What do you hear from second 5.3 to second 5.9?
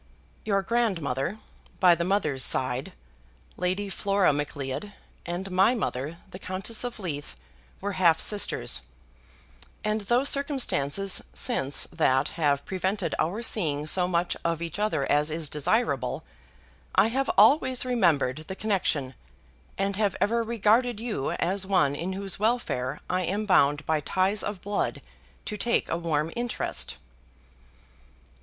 my